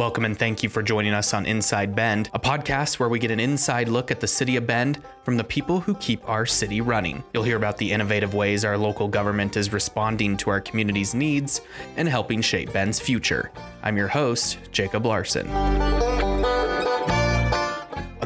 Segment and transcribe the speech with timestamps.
[0.00, 3.30] Welcome and thank you for joining us on Inside Bend, a podcast where we get
[3.30, 6.80] an inside look at the city of Bend from the people who keep our city
[6.80, 7.22] running.
[7.34, 11.60] You'll hear about the innovative ways our local government is responding to our community's needs
[11.98, 13.52] and helping shape Bend's future.
[13.82, 15.46] I'm your host, Jacob Larson.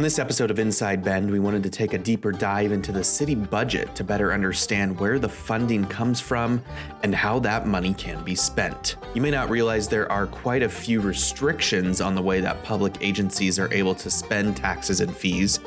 [0.04, 3.34] This episode of Inside Bend, we wanted to take a deeper dive into the city
[3.34, 6.62] budget to better understand where the funding comes from
[7.02, 8.96] and how that money can be spent.
[9.14, 12.98] You may not realize there are quite a few restrictions on the way that public
[13.00, 15.60] agencies are able to spend taxes and fees.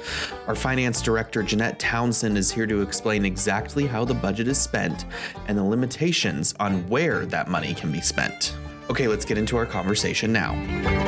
[0.46, 5.06] Our finance director, Janette Townsend, is here to explain exactly how the budget is spent
[5.48, 8.56] and the limitations on where that money can be spent.
[8.92, 11.07] Okay, let's get into our conversation now.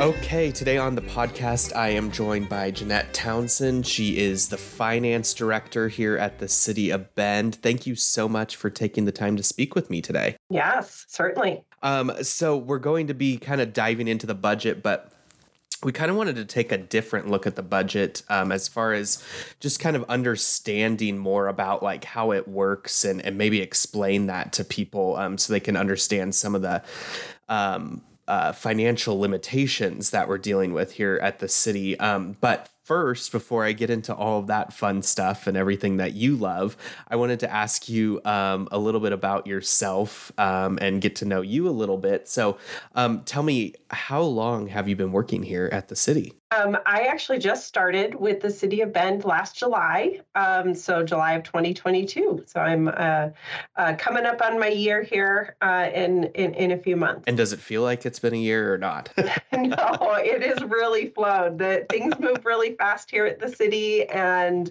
[0.00, 3.86] Okay, today on the podcast, I am joined by Janette Townsend.
[3.86, 7.54] She is the finance director here at the City of Bend.
[7.54, 10.36] Thank you so much for taking the time to speak with me today.
[10.50, 11.64] Yes, certainly.
[11.82, 15.12] Um, so, we're going to be kind of diving into the budget, but
[15.82, 18.92] we kind of wanted to take a different look at the budget um, as far
[18.92, 19.24] as
[19.60, 24.52] just kind of understanding more about like how it works and, and maybe explain that
[24.52, 26.82] to people um, so they can understand some of the
[27.48, 31.98] um, uh, financial limitations that we're dealing with here at the city.
[31.98, 36.14] Um, but first, before I get into all of that fun stuff and everything that
[36.14, 36.76] you love,
[37.08, 41.24] I wanted to ask you um, a little bit about yourself um, and get to
[41.24, 42.28] know you a little bit.
[42.28, 42.58] So,
[42.94, 46.32] um, tell me, how long have you been working here at the city?
[46.52, 51.32] Um, I actually just started with the City of Bend last July, um, so July
[51.32, 52.44] of 2022.
[52.46, 53.30] So I'm uh,
[53.74, 57.24] uh, coming up on my year here uh, in, in in a few months.
[57.26, 59.12] And does it feel like it's been a year or not?
[59.52, 61.58] no, it is really flowed.
[61.58, 64.70] The things move really fast here at the city, and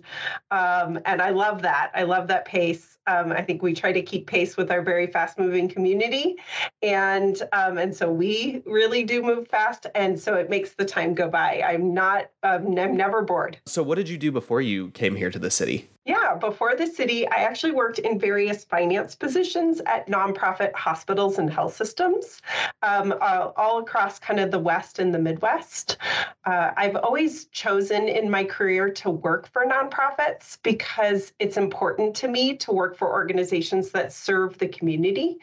[0.52, 1.92] um, and I love that.
[1.94, 2.95] I love that pace.
[3.08, 6.36] Um, I think we try to keep pace with our very fast moving community.
[6.82, 9.88] And, um, and so we really do move fast.
[9.96, 11.62] And so it makes the time go by.
[11.66, 13.58] I'm not, um, I'm never bored.
[13.66, 15.90] So, what did you do before you came here to the city?
[16.06, 21.52] Yeah, before the city, I actually worked in various finance positions at nonprofit hospitals and
[21.52, 22.44] health systems
[22.84, 25.98] um, uh, all across kind of the West and the Midwest.
[26.46, 32.28] Uh, I've always chosen in my career to work for nonprofits because it's important to
[32.28, 35.40] me to work for organizations that serve the community.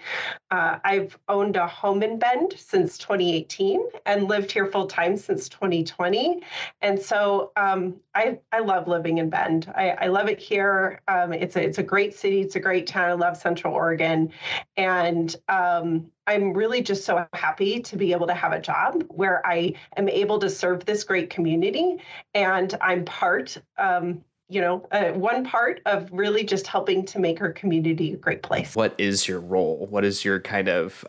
[0.53, 5.49] Uh, I've owned a home in Bend since 2018 and lived here full time since
[5.49, 6.41] 2020.
[6.83, 9.73] And so um, I, I love living in Bend.
[9.75, 11.01] I, I love it here here.
[11.09, 12.43] Um, it's a it's a great city.
[12.43, 13.09] It's a great town.
[13.09, 14.31] I love Central Oregon,
[14.77, 19.45] and um, I'm really just so happy to be able to have a job where
[19.47, 21.97] I am able to serve this great community,
[22.35, 23.57] and I'm part.
[23.79, 28.19] Um, you know, uh, one part of really just helping to make our community a
[28.19, 28.77] great place.
[28.77, 29.87] What is your role?
[29.89, 31.07] What does your kind of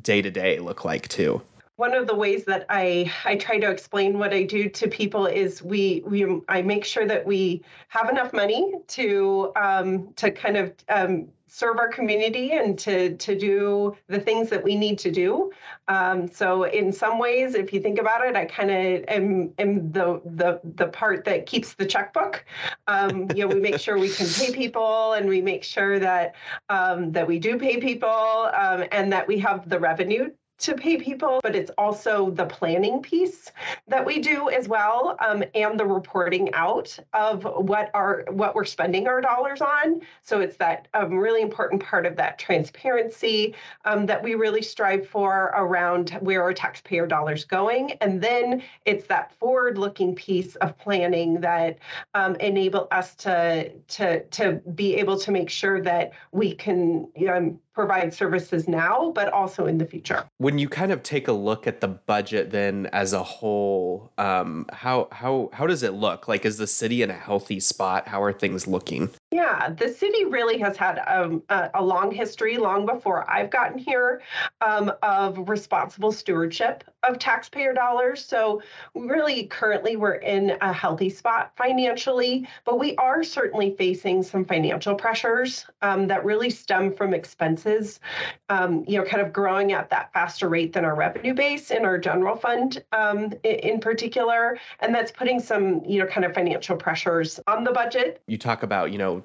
[0.00, 1.42] day to day look like too?
[1.78, 5.26] One of the ways that I I try to explain what I do to people
[5.26, 10.56] is we we I make sure that we have enough money to um, to kind
[10.56, 15.12] of um, serve our community and to to do the things that we need to
[15.12, 15.52] do.
[15.86, 19.92] Um, so in some ways, if you think about it, I kind of am, am
[19.92, 22.44] the the the part that keeps the checkbook.
[22.88, 26.34] Um, you know, we make sure we can pay people, and we make sure that
[26.70, 30.96] um, that we do pay people, um, and that we have the revenue to pay
[30.96, 33.50] people, but it's also the planning piece
[33.86, 38.64] that we do as well, um, and the reporting out of what are what we're
[38.64, 40.00] spending our dollars on.
[40.22, 43.54] So it's that um, really important part of that transparency
[43.84, 49.06] um, that we really strive for around where our taxpayer dollars going, and then it's
[49.06, 51.78] that forward-looking piece of planning that
[52.14, 57.60] um, enable us to to to be able to make sure that we can um,
[57.78, 60.28] provide services now, but also in the future.
[60.38, 64.66] When you kind of take a look at the budget, then as a whole, um,
[64.72, 66.26] how how how does it look?
[66.26, 68.08] Like, is the city in a healthy spot?
[68.08, 69.10] How are things looking?
[69.30, 73.76] Yeah, the city really has had um, a, a, long history, long before I've gotten
[73.76, 74.22] here,
[74.62, 78.24] um, of responsible stewardship of taxpayer dollars.
[78.24, 78.62] So,
[78.94, 84.94] really, currently, we're in a healthy spot financially, but we are certainly facing some financial
[84.94, 88.00] pressures um, that really stem from expenses,
[88.48, 91.84] um, you know, kind of growing at that faster rate than our revenue base in
[91.84, 94.58] our general fund um, in, in particular.
[94.80, 98.22] And that's putting some, you know, kind of financial pressures on the budget.
[98.26, 99.17] You talk about, you know,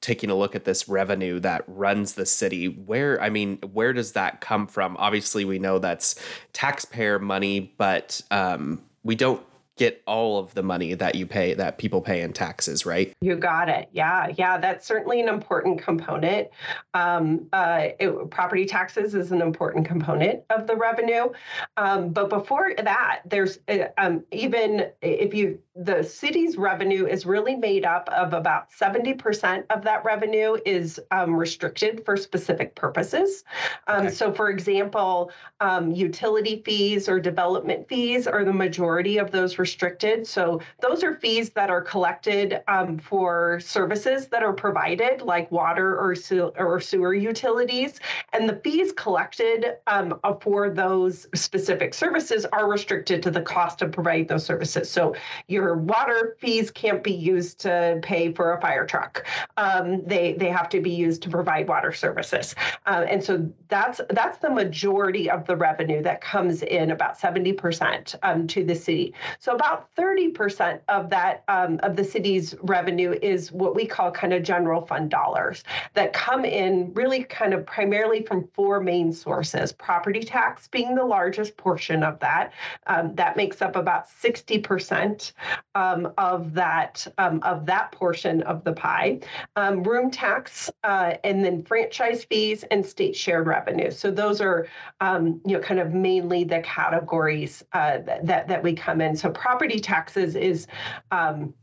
[0.00, 4.12] taking a look at this revenue that runs the city where i mean where does
[4.12, 6.14] that come from obviously we know that's
[6.52, 9.42] taxpayer money but um, we don't
[9.80, 13.14] get all of the money that you pay that people pay in taxes, right?
[13.22, 13.88] You got it.
[13.92, 16.48] Yeah, yeah, that's certainly an important component.
[16.92, 21.30] Um, uh, it, property taxes is an important component of the revenue,
[21.78, 27.54] um, but before that, there's uh, um, even if you the city's revenue is really
[27.54, 33.44] made up of about 70% of that revenue is um, restricted for specific purposes.
[33.86, 34.14] Um, okay.
[34.14, 35.30] So, for example,
[35.60, 40.26] um, utility fees or development fees are the majority of those restricted.
[40.26, 45.96] So, those are fees that are collected um, for services that are provided, like water
[45.96, 48.00] or, su- or sewer utilities.
[48.32, 53.92] And the fees collected um, for those specific services are restricted to the cost of
[53.92, 54.90] providing those services.
[54.90, 55.14] So,
[55.46, 59.26] your water fees can't be used to pay for a fire truck.
[59.56, 62.54] Um, they they have to be used to provide water services,
[62.86, 67.52] uh, and so that's that's the majority of the revenue that comes in, about seventy
[67.52, 69.14] percent um, to the city.
[69.38, 74.10] So about thirty percent of that um, of the city's revenue is what we call
[74.10, 75.64] kind of general fund dollars
[75.94, 81.04] that come in really kind of primarily from four main sources: property tax being the
[81.04, 82.52] largest portion of that.
[82.86, 85.32] Um, that makes up about sixty percent
[85.74, 89.20] um, of that um, of that portion of the pie.
[89.56, 93.90] Um, room tax uh, and then franchise fees and state shared revenue.
[93.90, 94.66] So those are
[95.00, 99.16] um, you know kind of mainly the categories uh, that that we come in.
[99.16, 100.66] So property taxes is
[101.10, 101.54] um,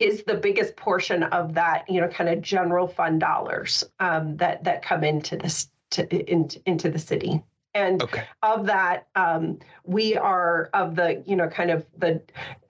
[0.00, 4.64] is the biggest portion of that, you know, kind of general fund dollars um, that
[4.64, 7.42] that come into this to, in, into the city.
[7.74, 8.24] And okay.
[8.42, 12.22] of that, um, we are of the, you know, kind of the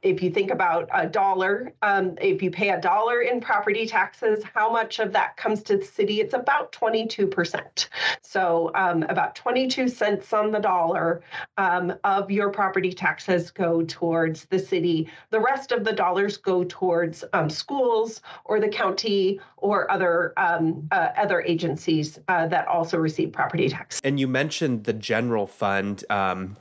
[0.04, 4.44] if you think about a dollar, um, if you pay a dollar in property taxes,
[4.54, 6.20] how much of that comes to the city?
[6.20, 7.88] It's about 22%.
[8.20, 11.22] So um, about 22 cents on the dollar
[11.56, 15.08] um, of your property taxes go towards the city.
[15.30, 20.86] The rest of the dollars go towards um, schools or the county or other um,
[20.92, 24.00] uh, other agencies uh, that also receive property tax.
[24.04, 26.04] And you mentioned the general fund.
[26.10, 26.56] Um,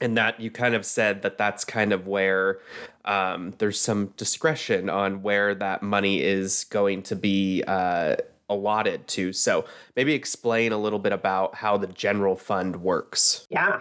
[0.00, 2.60] and that you kind of said that that's kind of where
[3.04, 8.14] um, there's some discretion on where that money is going to be uh,
[8.48, 9.32] allotted to.
[9.32, 9.64] So
[9.96, 13.46] maybe explain a little bit about how the general fund works.
[13.50, 13.80] Yeah.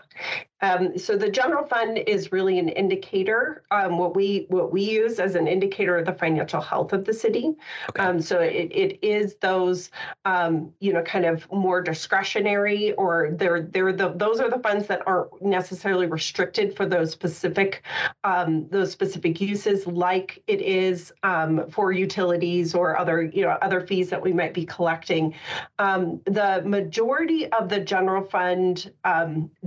[0.61, 3.63] Um, so the general fund is really an indicator.
[3.71, 7.13] Um, what we what we use as an indicator of the financial health of the
[7.13, 7.55] city.
[7.89, 8.03] Okay.
[8.03, 9.91] Um, so it, it is those
[10.25, 14.87] um, you know kind of more discretionary or they're they're the those are the funds
[14.87, 17.83] that aren't necessarily restricted for those specific
[18.23, 23.81] um, those specific uses like it is um, for utilities or other you know other
[23.81, 25.33] fees that we might be collecting.
[25.77, 28.91] the majority of the general fund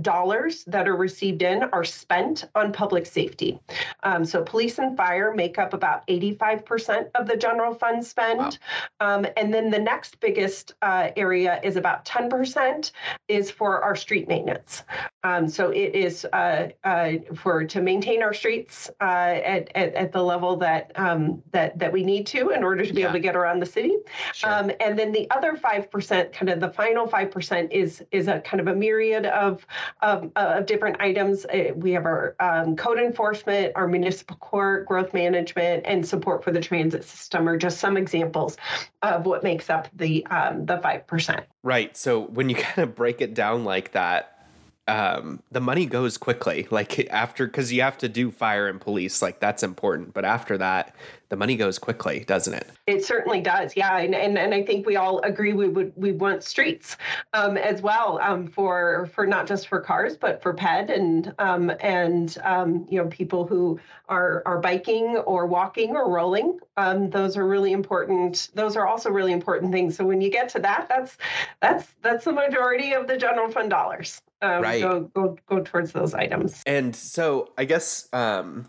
[0.01, 3.59] dollars that that are received in are spent on public safety.
[4.01, 8.57] Um, so police and fire make up about 85% of the general fund spend.
[8.99, 9.17] Wow.
[9.17, 12.91] Um, and then the next biggest uh, area is about 10%
[13.27, 14.81] is for our street maintenance.
[15.23, 20.11] Um, so it is uh, uh, for to maintain our streets uh, at, at, at
[20.11, 23.07] the level that um, that that we need to in order to be yeah.
[23.07, 23.97] able to get around the city.
[24.33, 24.51] Sure.
[24.51, 28.27] Um, and then the other five percent, kind of the final five percent, is is
[28.27, 29.63] a kind of a myriad of
[30.01, 31.45] of, of different items.
[31.45, 36.51] Uh, we have our um, code enforcement, our municipal court, growth management, and support for
[36.51, 38.55] the transit system are just some examples
[39.01, 41.45] of what makes up the um, the five percent.
[41.61, 41.95] Right.
[41.97, 44.40] So when you kind of break it down like that,
[44.87, 46.67] um, the money goes quickly.
[46.81, 50.13] Like after, because you have to do fire and police, like that's important.
[50.13, 50.95] But after that,
[51.29, 52.67] the money goes quickly, doesn't it?
[52.87, 53.75] It certainly does.
[53.75, 56.97] Yeah, and and, and I think we all agree we would we want streets
[57.33, 61.71] um, as well um, for for not just for cars but for ped and um,
[61.79, 66.59] and um, you know people who are are biking or walking or rolling.
[66.77, 68.49] Um, those are really important.
[68.55, 69.95] Those are also really important things.
[69.95, 71.17] So when you get to that, that's
[71.61, 74.21] that's that's the majority of the general fund dollars.
[74.41, 74.81] Um, right.
[74.81, 76.63] Go, go go towards those items.
[76.65, 78.67] And so I guess um,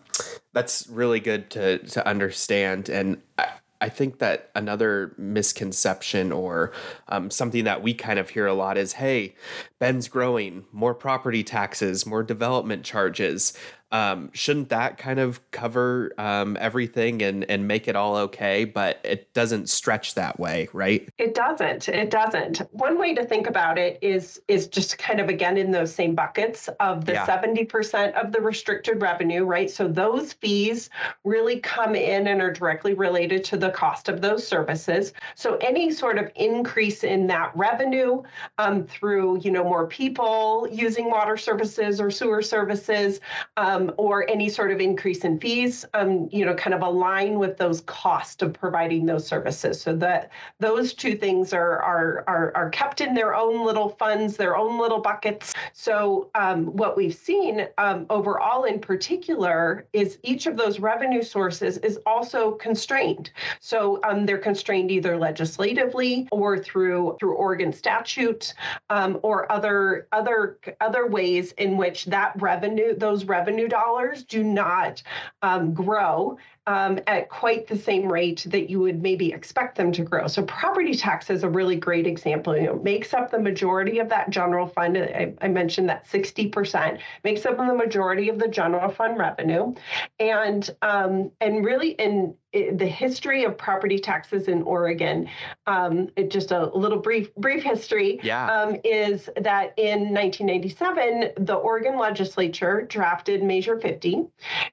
[0.52, 2.88] that's really good to to understand.
[2.88, 3.48] And I,
[3.80, 6.72] I think that another misconception or
[7.08, 9.34] um, something that we kind of hear a lot is, "Hey,
[9.78, 13.52] Bend's growing, more property taxes, more development charges."
[13.92, 18.64] Um, shouldn't that kind of cover um, everything and and make it all okay?
[18.64, 21.08] But it doesn't stretch that way, right?
[21.18, 21.88] It doesn't.
[21.90, 22.58] It doesn't.
[22.72, 26.14] One way to think about it is is just kind of again in those same
[26.14, 27.68] buckets of the seventy yeah.
[27.68, 29.70] percent of the restricted revenue, right?
[29.70, 30.88] So those fees
[31.24, 35.12] really come in and are directly related to the cost of those services.
[35.34, 38.22] So any sort of increase in that revenue
[38.56, 43.20] um, through you know more people using water services or sewer services.
[43.58, 47.38] Um, um, or any sort of increase in fees, um, you know, kind of align
[47.38, 49.80] with those costs of providing those services.
[49.80, 54.36] So that those two things are are are, are kept in their own little funds,
[54.36, 55.54] their own little buckets.
[55.72, 61.78] So um, what we've seen um, overall, in particular, is each of those revenue sources
[61.78, 63.30] is also constrained.
[63.60, 68.54] So um, they're constrained either legislatively or through through Oregon statute
[68.90, 75.02] um, or other other other ways in which that revenue those revenue dollars do not
[75.40, 76.36] um, grow
[76.66, 80.26] um, at quite the same rate that you would maybe expect them to grow.
[80.28, 82.56] So property tax is a really great example.
[82.56, 84.96] You know, makes up the majority of that general fund.
[84.96, 89.74] I, I mentioned that 60% makes up the majority of the general fund revenue,
[90.20, 95.28] and um, and really in the history of property taxes in Oregon,
[95.66, 98.46] um, just a little brief brief history, yeah.
[98.46, 104.26] um, is that in 1997 the Oregon legislature drafted Measure 50,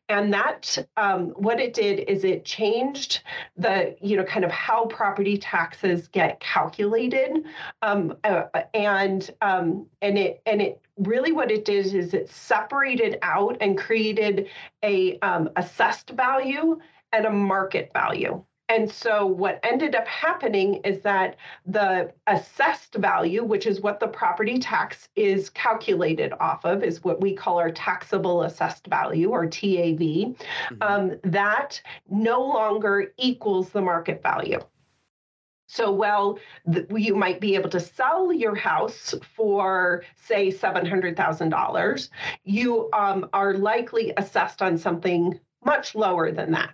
[0.09, 3.21] and that um, what it did is it changed
[3.55, 7.45] the you know kind of how property taxes get calculated,
[7.81, 8.43] um, uh,
[8.73, 13.77] and um, and it and it really what it did is it separated out and
[13.77, 14.49] created
[14.83, 16.77] a um, assessed value
[17.11, 18.43] and a market value.
[18.69, 24.07] And so, what ended up happening is that the assessed value, which is what the
[24.07, 29.47] property tax is calculated off of, is what we call our taxable assessed value or
[29.47, 30.81] TAV, mm-hmm.
[30.81, 34.59] um, that no longer equals the market value.
[35.67, 42.09] So, well, the, you might be able to sell your house for, say, $700,000.
[42.43, 46.73] You um, are likely assessed on something much lower than that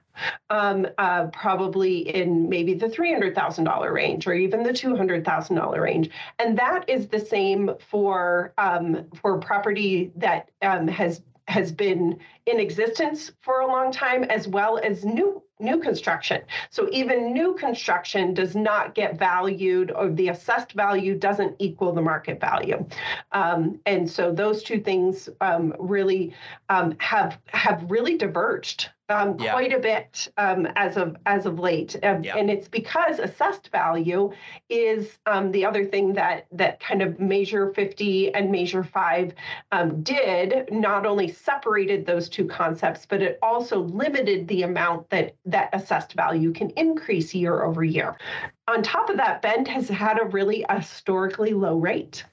[0.50, 6.10] um, uh, probably in maybe the $300,000 range or even the $200,000 range.
[6.40, 12.60] And that is the same for, um, for property that um, has has been in
[12.60, 16.42] existence for a long time as well as new new construction.
[16.70, 22.02] So even new construction does not get valued, or the assessed value doesn't equal the
[22.02, 22.86] market value.
[23.32, 26.34] Um, and so those two things um, really
[26.70, 29.52] um, have have really diverged um, yeah.
[29.52, 32.38] quite a bit um, as of as of late, um, yeah.
[32.38, 34.32] and it's because assessed value
[34.70, 39.34] is um, the other thing that that kind of Measure 50 and Measure 5
[39.72, 40.70] um, did.
[40.72, 46.14] Not only separated those two concepts, but it also limited the amount that that assessed
[46.14, 48.18] value can increase year over year.
[48.68, 52.26] On top of that, Bend has had a really historically low rate.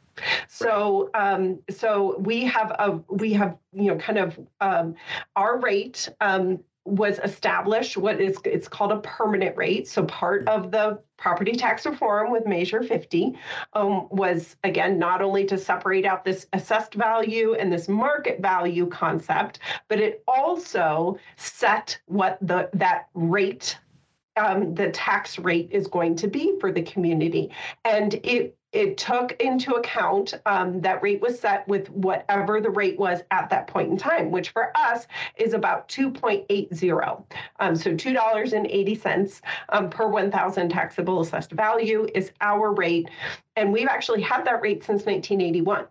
[0.48, 4.94] So, um, so we have a we have you know kind of um,
[5.36, 9.86] our rate um, was established what is it's called a permanent rate.
[9.86, 13.38] So part of the property tax reform with Measure 50
[13.74, 18.86] um, was again not only to separate out this assessed value and this market value
[18.86, 23.78] concept, but it also set what the that rate
[24.36, 27.50] um, the tax rate is going to be for the community.
[27.84, 32.98] And it it took into account um, that rate was set with whatever the rate
[32.98, 37.22] was at that point in time, which for us is about 2.80.
[37.60, 43.10] Um, so $2.80 um, per 1,000 taxable assessed value is our rate.
[43.56, 45.86] And we've actually had that rate since 1981.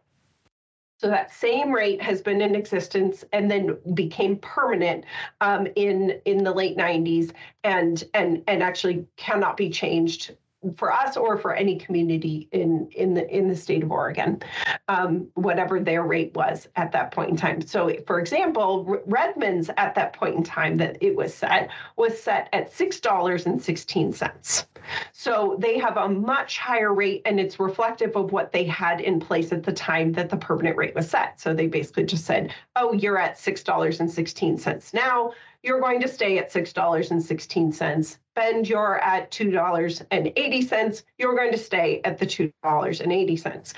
[1.01, 5.03] So that same rate has been in existence and then became permanent
[5.41, 7.31] um, in in the late 90s
[7.63, 10.35] and and and actually cannot be changed
[10.75, 14.41] for us or for any community in in the in the state of Oregon,
[14.87, 17.61] um, whatever their rate was at that point in time.
[17.61, 22.49] So, for example, Redmond's at that point in time that it was set was set
[22.53, 24.67] at six dollars and sixteen cents.
[25.13, 29.19] So they have a much higher rate, and it's reflective of what they had in
[29.19, 31.39] place at the time that the permanent rate was set.
[31.39, 35.79] So they basically just said, "Oh, you're at six dollars and sixteen cents now." You're
[35.79, 38.17] going to stay at $6.16.
[38.35, 41.03] Bend, you're at $2.80.
[41.17, 43.73] You're going to stay at the $2.80.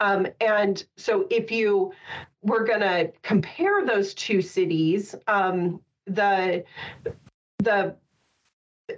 [0.00, 1.92] Um, and so if you
[2.42, 6.64] were going to compare those two cities, um, the
[7.60, 7.94] the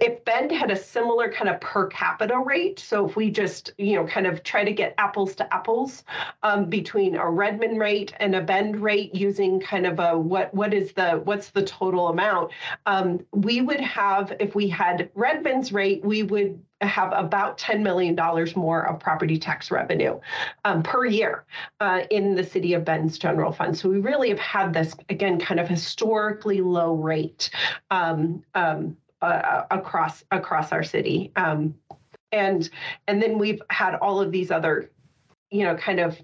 [0.01, 3.95] if Bend had a similar kind of per capita rate, so if we just, you
[3.95, 6.03] know, kind of try to get apples to apples
[6.43, 10.73] um, between a Redmond rate and a Bend rate using kind of a what what
[10.73, 12.51] is the what's the total amount,
[12.85, 18.15] um, we would have if we had Redmond's rate, we would have about $10 million
[18.55, 20.19] more of property tax revenue
[20.65, 21.45] um, per year
[21.79, 23.77] uh, in the city of Bend's general fund.
[23.77, 27.49] So we really have had this, again, kind of historically low rate
[27.91, 31.31] um, um, uh, across across our city.
[31.35, 31.75] Um,
[32.31, 32.69] and
[33.07, 34.91] and then we've had all of these other,
[35.51, 36.19] you know, kind of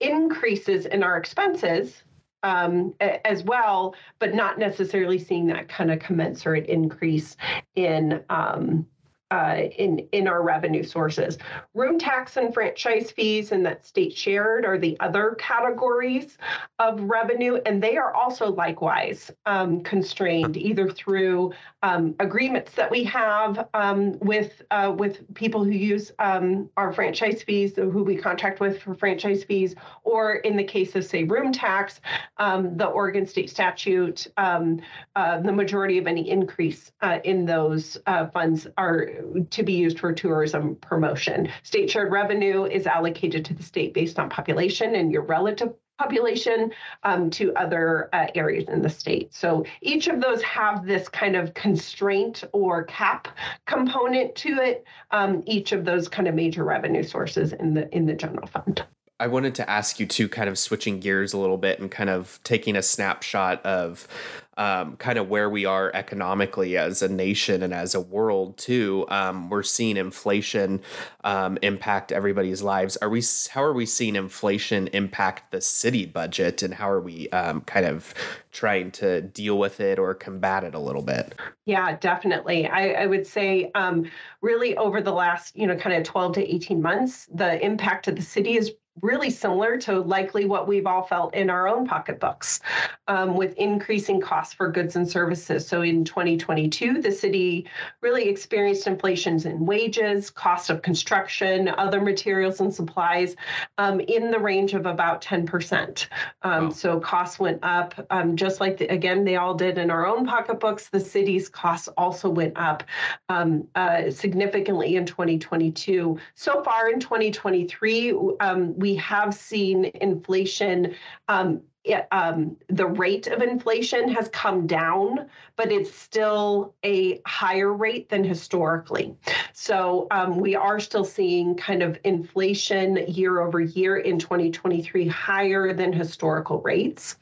[0.00, 2.02] increases in our expenses
[2.42, 7.36] um, as well, but not necessarily seeing that kind of commensurate increase
[7.74, 8.86] in um,
[9.34, 11.38] uh, in in our revenue sources.
[11.74, 16.38] Room tax and franchise fees and that state shared are the other categories
[16.78, 23.02] of revenue, and they are also likewise um, constrained either through um, agreements that we
[23.02, 28.60] have um, with uh, with people who use um, our franchise fees, who we contract
[28.60, 29.74] with for franchise fees,
[30.04, 32.00] or in the case of say room tax,
[32.36, 34.80] um, the Oregon state statute, um,
[35.16, 39.10] uh, the majority of any increase uh, in those uh, funds are
[39.50, 41.48] to be used for tourism promotion.
[41.62, 46.72] State shared revenue is allocated to the state based on population and your relative population
[47.04, 49.32] um, to other uh, areas in the state.
[49.32, 53.28] So each of those have this kind of constraint or cap
[53.66, 54.84] component to it.
[55.10, 58.84] Um, each of those kind of major revenue sources in the in the general fund.
[59.20, 62.10] I wanted to ask you to kind of switching gears a little bit and kind
[62.10, 64.08] of taking a snapshot of
[64.56, 69.06] um, kind of where we are economically as a nation and as a world too.
[69.08, 70.80] Um, we're seeing inflation
[71.24, 72.96] um, impact everybody's lives.
[72.98, 73.22] Are we?
[73.50, 77.86] How are we seeing inflation impact the city budget, and how are we um, kind
[77.86, 78.14] of
[78.52, 81.34] trying to deal with it or combat it a little bit?
[81.66, 82.66] Yeah, definitely.
[82.66, 84.10] I, I would say um,
[84.42, 88.16] really over the last you know kind of twelve to eighteen months, the impact of
[88.16, 92.60] the city is really similar to likely what we've all felt in our own pocketbooks
[93.08, 95.66] um, with increasing costs for goods and services.
[95.66, 97.66] So in 2022, the city
[98.00, 103.34] really experienced inflations in wages, cost of construction, other materials and supplies
[103.78, 106.06] um, in the range of about 10%.
[106.42, 106.70] Um, wow.
[106.70, 110.24] So costs went up, um, just like, the, again, they all did in our own
[110.24, 110.88] pocketbooks.
[110.88, 112.84] The city's costs also went up
[113.28, 116.18] um, uh, significantly in 2022.
[116.34, 120.94] So far in 2023, um, we have seen inflation
[121.28, 127.72] um, it, um, the rate of inflation has come down, but it's still a higher
[127.72, 129.14] rate than historically.
[129.52, 135.74] So um, we are still seeing kind of inflation year over year in 2023 higher
[135.74, 137.16] than historical rates.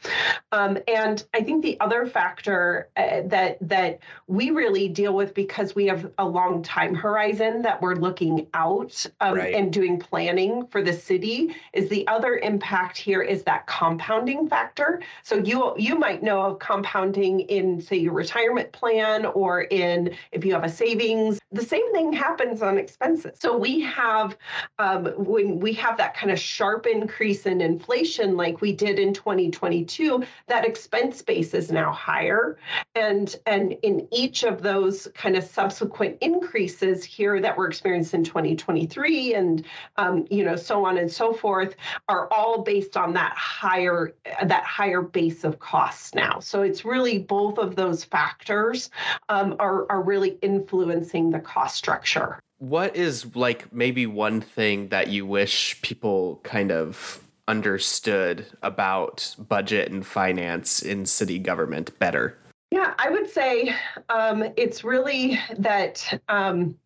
[0.53, 3.98] Um, and I think the other factor uh, that that
[4.29, 9.05] we really deal with because we have a long time horizon that we're looking out
[9.20, 9.55] um, right.
[9.55, 15.01] and doing planning for the city is the other impact here is that compounding factor.
[15.23, 20.45] So you you might know of compounding in say your retirement plan or in if
[20.45, 21.41] you have a savings.
[21.51, 23.38] The same thing happens on expenses.
[23.41, 24.37] So we have
[24.79, 29.12] um, when we have that kind of sharp increase in inflation like we did in
[29.12, 32.59] 2022, that expense base is now higher,
[32.95, 38.25] and and in each of those kind of subsequent increases here that we're experiencing in
[38.25, 39.65] 2023 and
[39.97, 41.75] um, you know so on and so forth
[42.09, 46.40] are all based on that higher that higher base of costs now.
[46.40, 48.90] So it's really both of those factors
[49.28, 52.38] um, are, are really influencing the cost structure.
[52.59, 59.90] What is like maybe one thing that you wish people kind of understood about budget
[59.90, 62.38] and finance in city government better?
[62.70, 63.74] Yeah, I would say
[64.09, 66.78] um, it's really that um,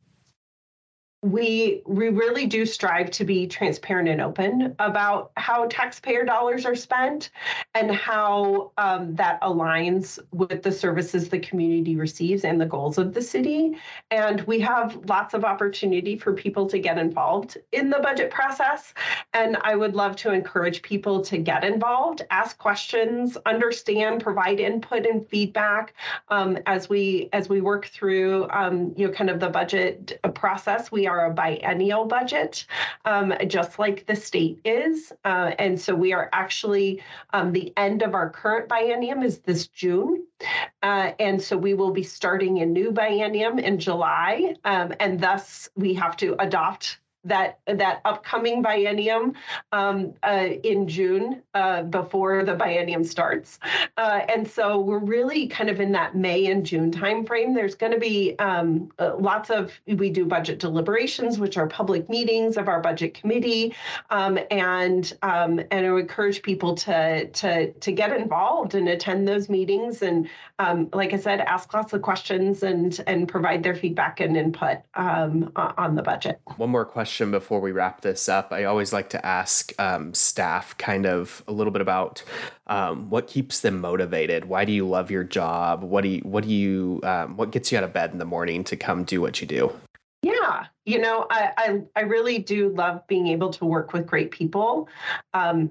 [1.32, 6.74] we we really do strive to be transparent and open about how taxpayer dollars are
[6.74, 7.30] spent
[7.74, 13.12] and how um, that aligns with the services the community receives and the goals of
[13.12, 13.76] the city.
[14.10, 18.94] And we have lots of opportunity for people to get involved in the budget process.
[19.32, 25.06] And i would love to encourage people to get involved ask questions understand provide input
[25.06, 25.94] and feedback
[26.28, 30.92] um, as we as we work through um, you know kind of the budget process.
[30.92, 32.66] We are are a biennial budget,
[33.04, 35.12] um, just like the state is.
[35.24, 37.02] Uh, and so we are actually,
[37.32, 40.24] um, the end of our current biennium is this June.
[40.82, 44.54] Uh, and so we will be starting a new biennium in July.
[44.64, 49.34] Um, and thus we have to adopt that that upcoming biennium
[49.72, 53.58] um, uh, in June uh, before the biennium starts,
[53.96, 57.54] uh, and so we're really kind of in that May and June timeframe.
[57.54, 62.08] There's going to be um, uh, lots of we do budget deliberations, which are public
[62.08, 63.74] meetings of our budget committee,
[64.10, 69.48] um, and um, and I encourage people to to to get involved and attend those
[69.48, 74.20] meetings, and um, like I said, ask lots of questions and and provide their feedback
[74.20, 76.40] and input um, on the budget.
[76.56, 78.52] One more question question before we wrap this up.
[78.52, 82.22] I always like to ask um, staff kind of a little bit about
[82.66, 84.44] um, what keeps them motivated.
[84.44, 85.82] Why do you love your job?
[85.82, 88.26] What do you what do you um, what gets you out of bed in the
[88.26, 89.72] morning to come do what you do?
[90.20, 94.30] Yeah, you know, I I, I really do love being able to work with great
[94.30, 94.86] people.
[95.32, 95.70] Um,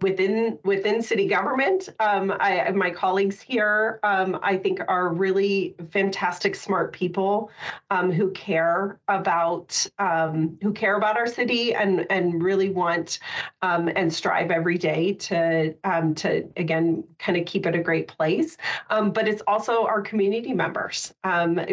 [0.00, 1.88] within within city government.
[2.00, 7.50] Um, I, my colleagues here, um, I think, are really fantastic, smart people
[7.90, 13.18] um, who care about um, who care about our city and and really want
[13.60, 18.08] um, and strive every day to um, to again kind of keep it a great
[18.08, 18.56] place.
[18.88, 21.12] but it's also our community members.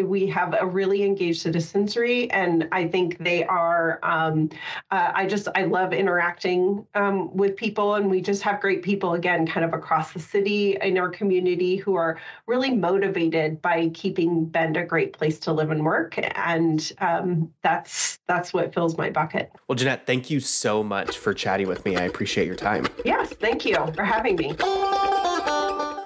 [0.04, 3.98] we have a really engaged citizenry, and I think they are.
[4.02, 4.46] Uh,
[4.90, 6.86] I just I love interacting
[7.32, 10.98] with people and we just have great people again kind of across the city in
[10.98, 15.84] our community who are really motivated by keeping bend a great place to live and
[15.84, 16.18] work.
[16.36, 19.52] And um, that's that's what fills my bucket.
[19.68, 21.96] Well janette thank you so much for chatting with me.
[21.96, 22.86] I appreciate your time.
[23.04, 24.54] Yes thank you for having me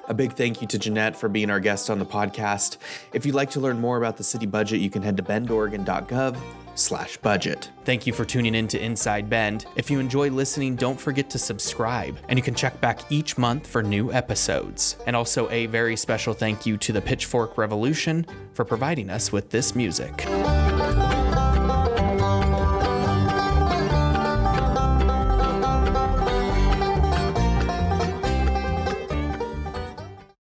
[0.09, 2.79] a big thank you to Janette for being our guest on the podcast.
[3.13, 6.37] If you'd like to learn more about the city budget, you can head to bendoregon.gov
[6.75, 7.71] slash budget.
[7.85, 9.67] Thank you for tuning in to Inside Bend.
[9.77, 13.67] If you enjoy listening, don't forget to subscribe, and you can check back each month
[13.67, 14.97] for new episodes.
[15.07, 19.51] And also a very special thank you to the Pitchfork Revolution for providing us with
[19.51, 20.25] this music.